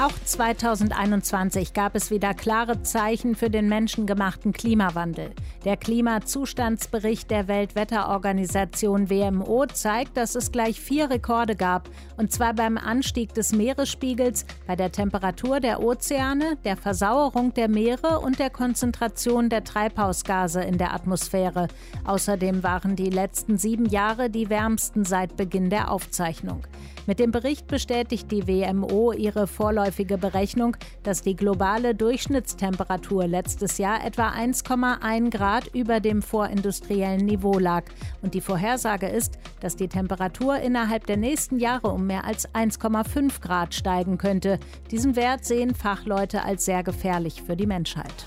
[0.00, 5.32] Auch 2021 gab es wieder klare Zeichen für den menschengemachten Klimawandel.
[5.66, 12.78] Der Klimazustandsbericht der Weltwetterorganisation WMO zeigt, dass es gleich vier Rekorde gab, und zwar beim
[12.78, 19.50] Anstieg des Meeresspiegels, bei der Temperatur der Ozeane, der Versauerung der Meere und der Konzentration
[19.50, 21.68] der Treibhausgase in der Atmosphäre.
[22.06, 26.62] Außerdem waren die letzten sieben Jahre die wärmsten seit Beginn der Aufzeichnung.
[27.06, 34.04] Mit dem Bericht bestätigt die WMO ihre vorläufige Berechnung, dass die globale Durchschnittstemperatur letztes Jahr
[34.04, 37.84] etwa 1,1 Grad über dem vorindustriellen Niveau lag.
[38.22, 43.40] Und die Vorhersage ist, dass die Temperatur innerhalb der nächsten Jahre um mehr als 1,5
[43.40, 44.58] Grad steigen könnte.
[44.90, 48.26] Diesen Wert sehen Fachleute als sehr gefährlich für die Menschheit.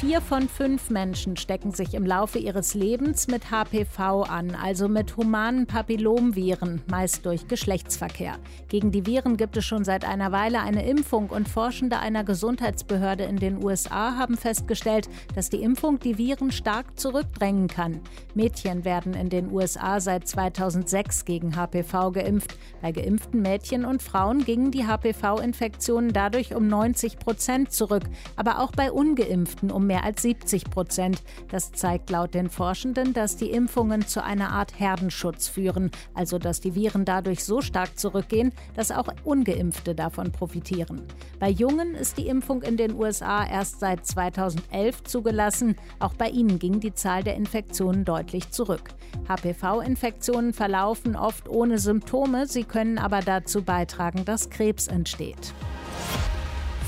[0.00, 5.18] Vier von fünf Menschen stecken sich im Laufe ihres Lebens mit HPV an, also mit
[5.18, 8.38] humanen Papillomviren, meist durch Geschlechtsverkehr.
[8.70, 13.24] Gegen die Viren gibt es schon seit einer Weile eine Impfung und Forschende einer Gesundheitsbehörde
[13.24, 18.00] in den USA haben festgestellt, dass die Impfung die Viren stark zurückdrängen kann.
[18.34, 22.56] Mädchen werden in den USA seit 2006 gegen HPV geimpft.
[22.80, 28.04] Bei geimpften Mädchen und Frauen gingen die HPV-Infektionen dadurch um 90 Prozent zurück,
[28.36, 31.20] aber auch bei ungeimpften um mehr als 70 Prozent.
[31.48, 36.60] Das zeigt laut den Forschenden, dass die Impfungen zu einer Art Herdenschutz führen, also dass
[36.60, 41.02] die Viren dadurch so stark zurückgehen, dass auch ungeimpfte davon profitieren.
[41.40, 45.74] Bei Jungen ist die Impfung in den USA erst seit 2011 zugelassen.
[45.98, 48.90] Auch bei ihnen ging die Zahl der Infektionen deutlich zurück.
[49.28, 55.52] HPV-Infektionen verlaufen oft ohne Symptome, sie können aber dazu beitragen, dass Krebs entsteht.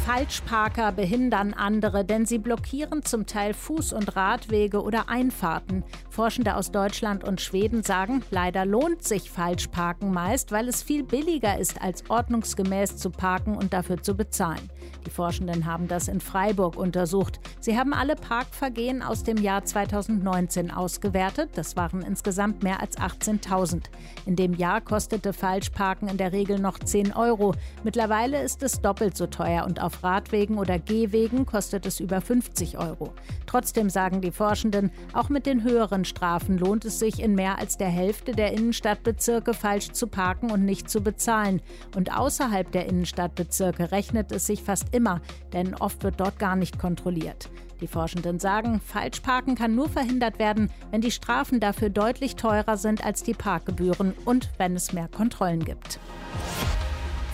[0.05, 5.85] Falschparker behindern andere, denn sie blockieren zum Teil Fuß- und Radwege oder Einfahrten.
[6.11, 11.57] Forschende aus Deutschland und Schweden sagen, leider lohnt sich Falschparken meist, weil es viel billiger
[11.57, 14.69] ist, als ordnungsgemäß zu parken und dafür zu bezahlen.
[15.07, 17.39] Die Forschenden haben das in Freiburg untersucht.
[17.61, 21.51] Sie haben alle Parkvergehen aus dem Jahr 2019 ausgewertet.
[21.55, 23.85] Das waren insgesamt mehr als 18.000.
[24.27, 27.55] In dem Jahr kostete Falschparken in der Regel noch 10 Euro.
[27.85, 32.79] Mittlerweile ist es doppelt so teuer und auf Radwegen oder Gehwegen kostet es über 50
[32.79, 33.13] Euro.
[33.47, 37.77] Trotzdem sagen die Forschenden, auch mit den höheren Strafen lohnt es sich in mehr als
[37.77, 41.61] der Hälfte der Innenstadtbezirke falsch zu parken und nicht zu bezahlen.
[41.97, 45.21] Und außerhalb der Innenstadtbezirke rechnet es sich fast immer,
[45.53, 47.51] denn oft wird dort gar nicht kontrolliert.
[47.83, 53.05] Die Forschenden sagen, Falschparken kann nur verhindert werden, wenn die Strafen dafür deutlich teurer sind
[53.05, 55.99] als die Parkgebühren und wenn es mehr Kontrollen gibt.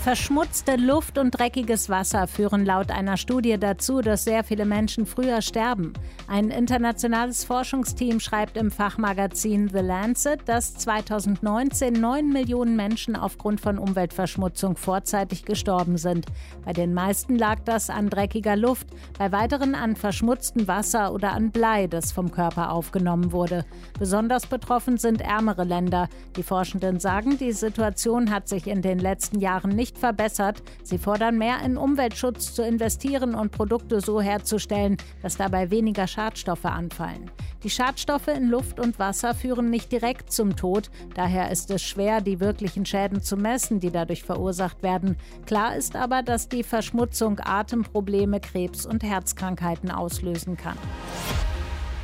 [0.02, 5.42] Verschmutzte Luft und dreckiges Wasser führen laut einer Studie dazu, dass sehr viele Menschen früher
[5.42, 5.92] sterben.
[6.28, 13.76] Ein internationales Forschungsteam schreibt im Fachmagazin The Lancet, dass 2019 neun Millionen Menschen aufgrund von
[13.76, 16.26] Umweltverschmutzung vorzeitig gestorben sind.
[16.64, 18.86] Bei den meisten lag das an dreckiger Luft,
[19.18, 23.64] bei weiteren an verschmutztem Wasser oder an Blei, das vom Körper aufgenommen wurde.
[23.98, 26.08] Besonders betroffen sind ärmere Länder.
[26.36, 30.62] Die Forschenden sagen, die Situation hat sich in den letzten Jahren nicht verbessert.
[30.82, 36.64] Sie fordern mehr in Umweltschutz zu investieren und Produkte so herzustellen, dass dabei weniger Schadstoffe
[36.64, 37.30] anfallen.
[37.62, 42.20] Die Schadstoffe in Luft und Wasser führen nicht direkt zum Tod, daher ist es schwer,
[42.20, 45.16] die wirklichen Schäden zu messen, die dadurch verursacht werden.
[45.46, 50.78] Klar ist aber, dass die Verschmutzung Atemprobleme, Krebs und Herzkrankheiten auslösen kann.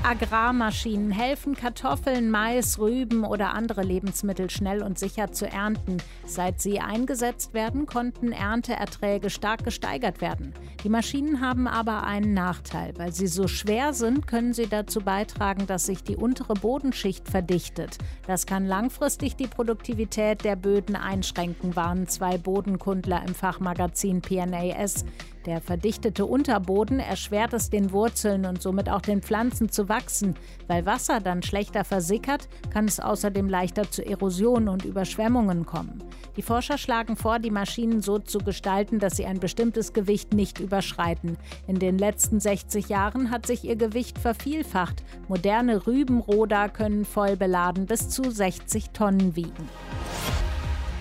[0.05, 5.97] Agrarmaschinen helfen, Kartoffeln, Mais, Rüben oder andere Lebensmittel schnell und sicher zu ernten.
[6.27, 10.53] Seit sie eingesetzt werden, konnten Ernteerträge stark gesteigert werden.
[10.83, 12.93] Die Maschinen haben aber einen Nachteil.
[12.99, 17.97] Weil sie so schwer sind, können sie dazu beitragen, dass sich die untere Bodenschicht verdichtet.
[18.27, 25.07] Das kann langfristig die Produktivität der Böden einschränken, warnen zwei Bodenkundler im Fachmagazin PNAS.
[25.47, 30.35] Der verdichtete Unterboden erschwert es den Wurzeln und somit auch den Pflanzen zu wachsen.
[30.69, 36.03] Weil Wasser dann schlechter versickert, kann es außerdem leichter zu Erosion und Überschwemmungen kommen.
[36.37, 40.61] Die Forscher schlagen vor, die Maschinen so zu gestalten, dass sie ein bestimmtes Gewicht nicht
[40.61, 41.37] überschreiten.
[41.67, 45.05] In den letzten 60 Jahren hat sich ihr Gewicht vervielfacht.
[45.29, 49.69] Moderne Rübenroder können voll beladen bis zu 60 Tonnen wiegen.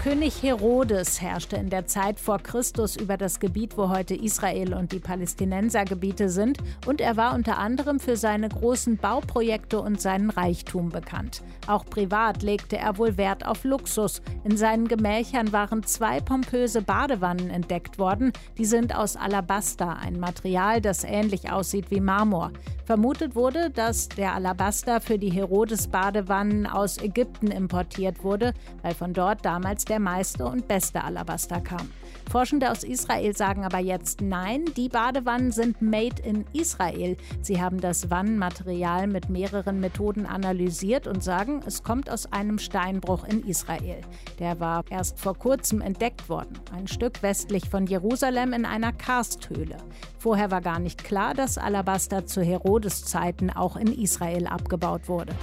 [0.03, 4.91] König Herodes herrschte in der Zeit vor Christus über das Gebiet, wo heute Israel und
[4.91, 10.89] die Palästinensergebiete sind, und er war unter anderem für seine großen Bauprojekte und seinen Reichtum
[10.89, 11.41] bekannt.
[11.67, 14.21] Auch privat legte er wohl Wert auf Luxus.
[14.43, 20.81] In seinen Gemächern waren zwei pompöse Badewannen entdeckt worden, die sind aus Alabaster, ein Material,
[20.81, 22.51] das ähnlich aussieht wie Marmor.
[22.83, 29.45] Vermutet wurde, dass der Alabaster für die Herodes-Badewannen aus Ägypten importiert wurde, weil von dort
[29.45, 31.87] damals der meiste und beste Alabaster kam.
[32.31, 37.15] Forschende aus Israel sagen aber jetzt nein, die Badewannen sind made in Israel.
[37.43, 43.23] Sie haben das Wannenmaterial mit mehreren Methoden analysiert und sagen, es kommt aus einem Steinbruch
[43.25, 44.01] in Israel.
[44.39, 49.77] Der war erst vor kurzem entdeckt worden, ein Stück westlich von Jerusalem in einer Karsthöhle.
[50.17, 55.35] Vorher war gar nicht klar, dass Alabaster zu Herodes Zeiten auch in Israel abgebaut wurde.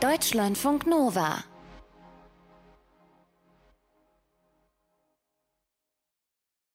[0.00, 1.44] Deutschlandfunk Nova